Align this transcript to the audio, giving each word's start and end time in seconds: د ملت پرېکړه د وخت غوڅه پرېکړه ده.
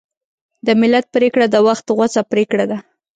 د 0.65 0.67
ملت 0.81 1.05
پرېکړه 1.15 1.45
د 1.49 1.55
وخت 1.67 1.85
غوڅه 1.97 2.21
پرېکړه 2.31 2.65
ده. 2.71 2.77